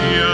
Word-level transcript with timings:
Yeah. 0.00 0.27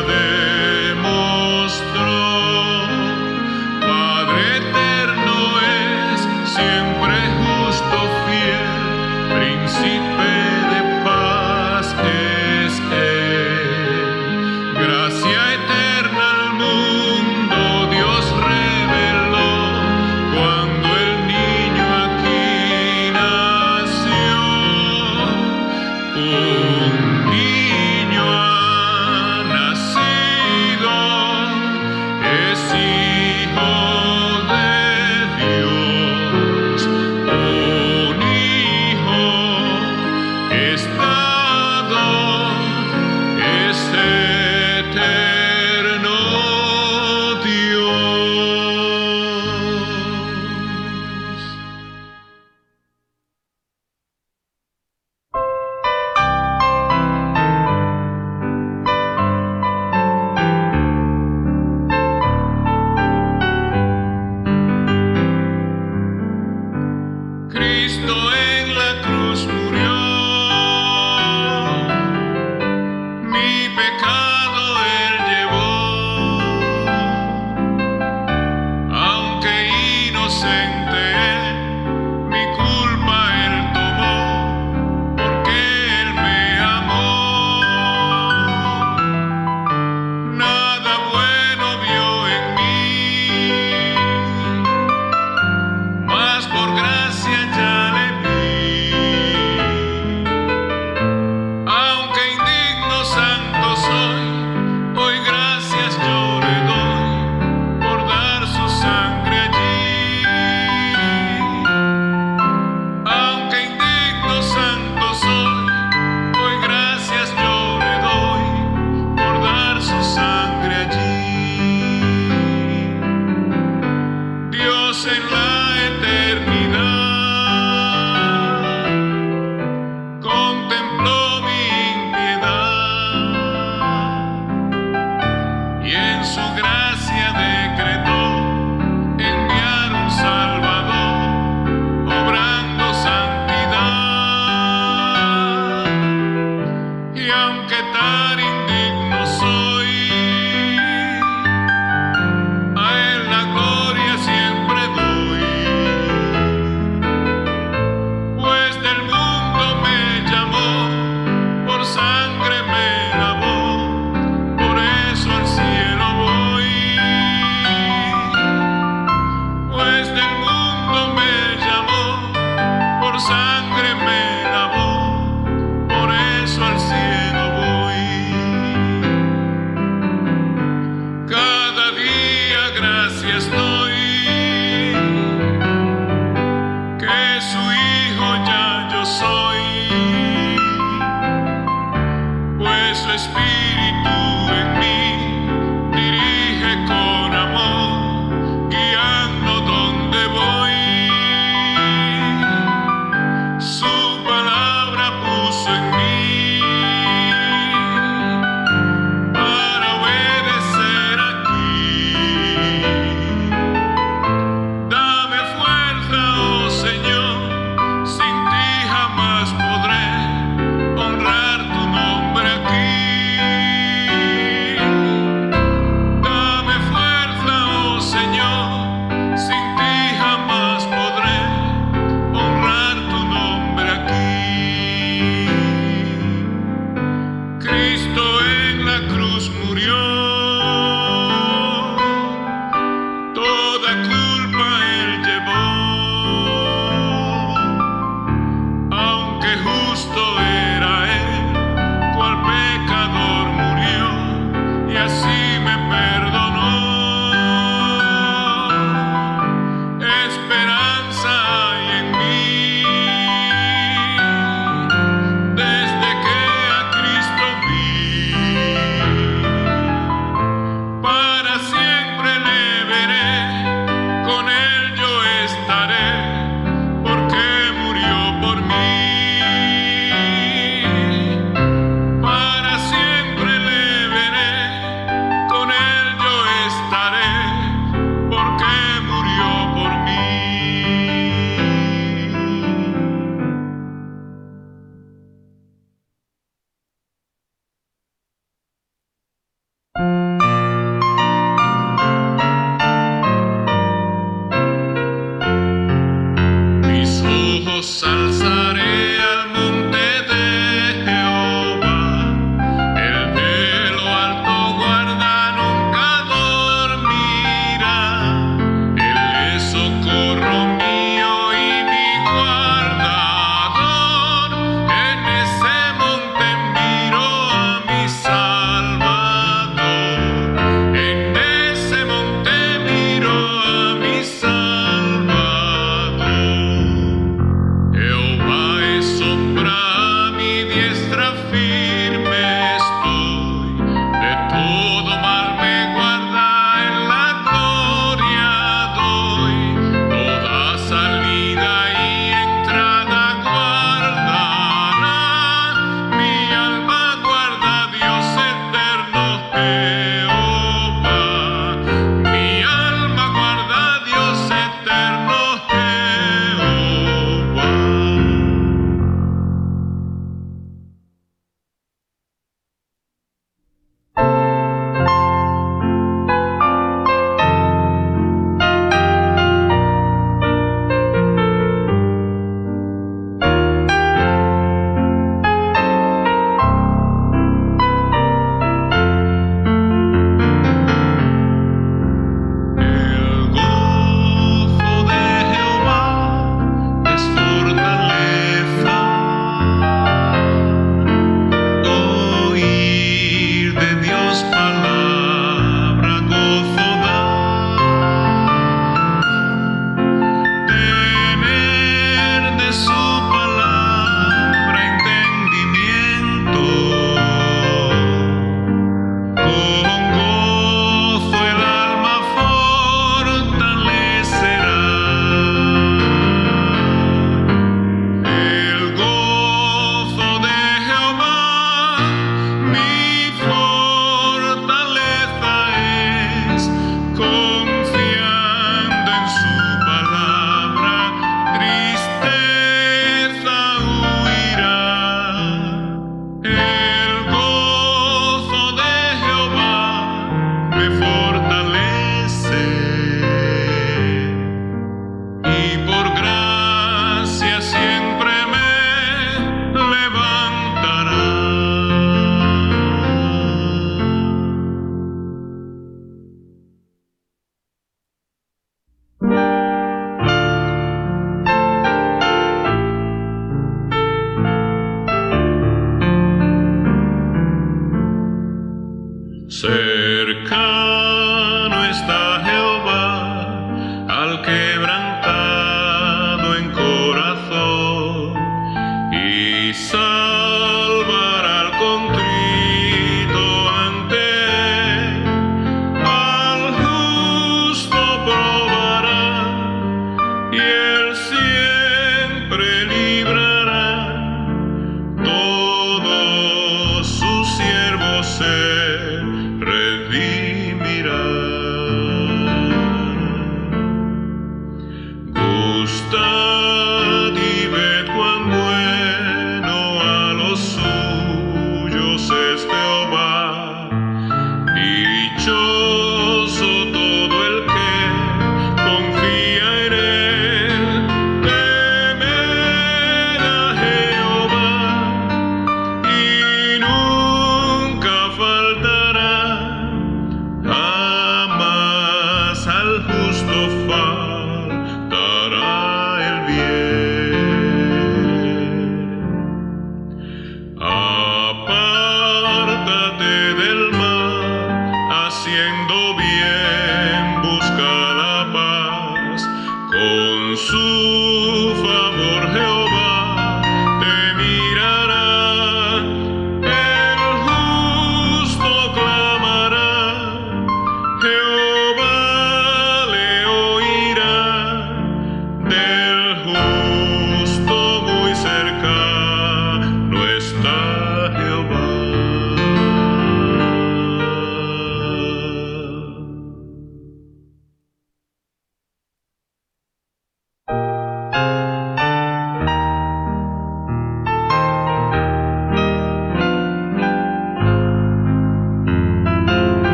Cristo 67.84 68.33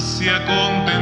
ansia 0.00 0.42
con 0.44 0.99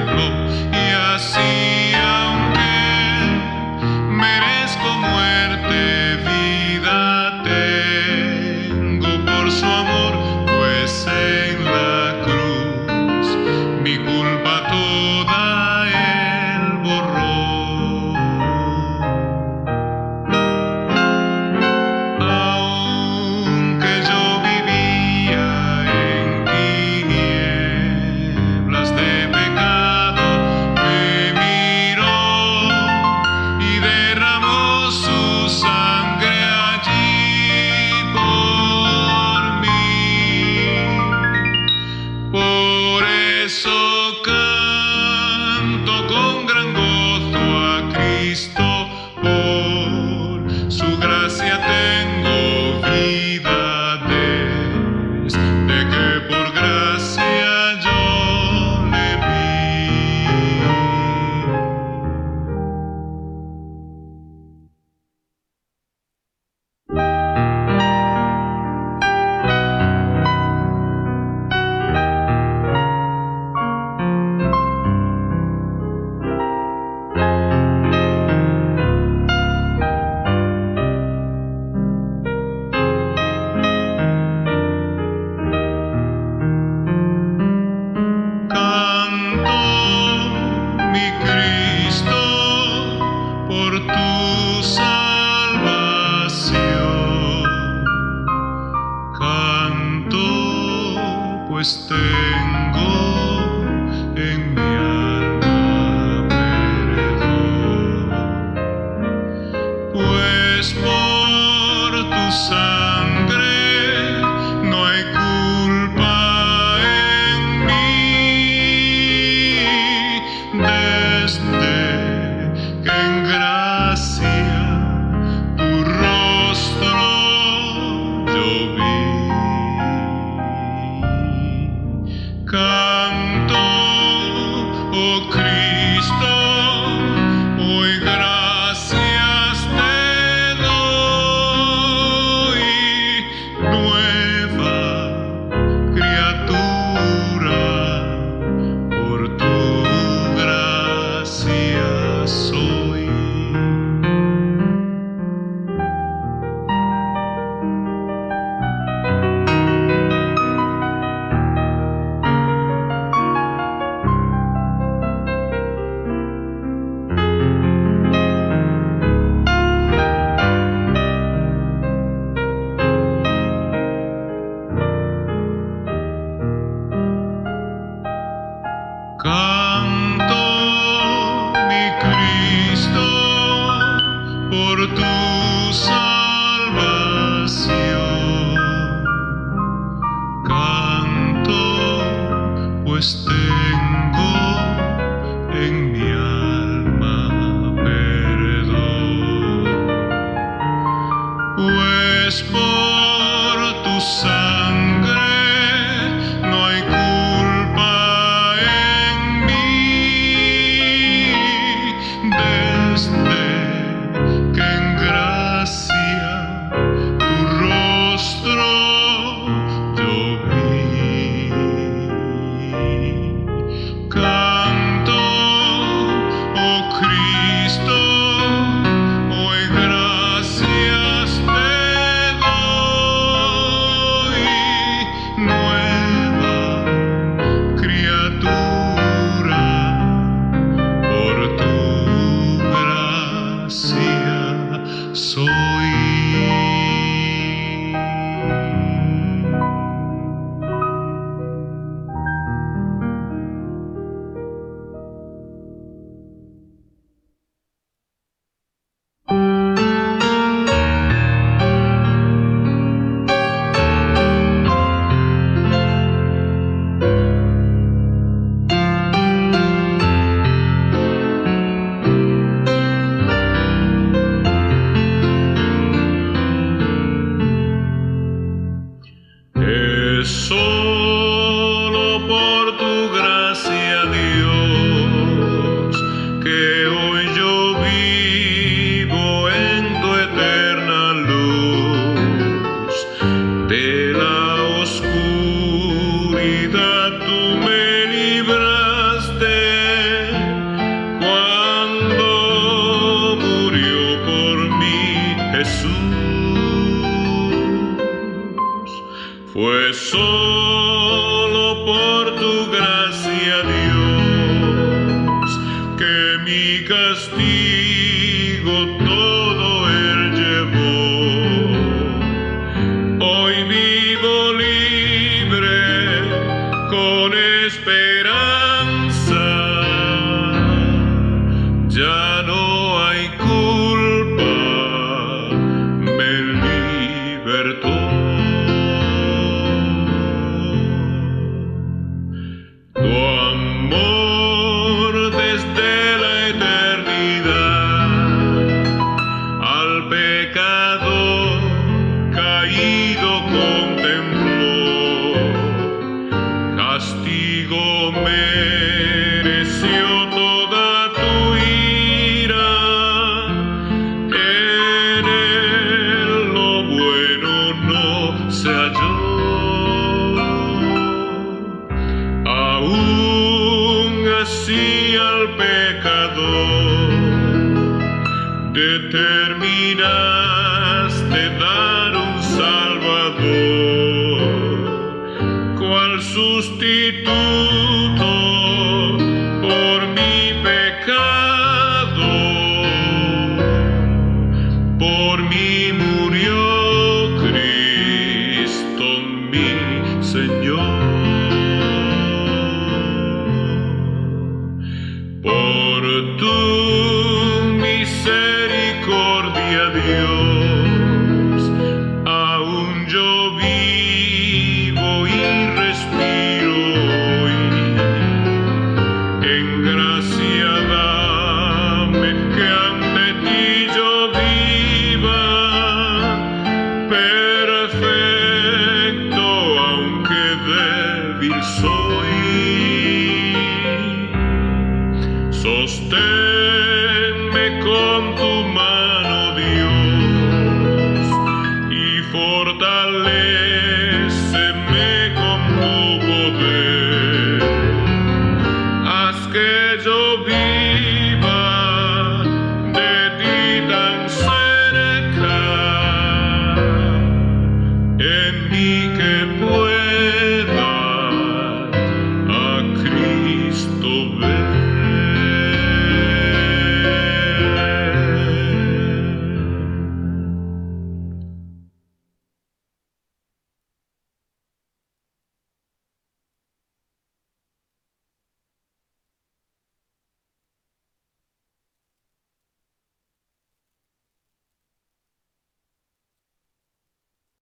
Es 280.20 280.50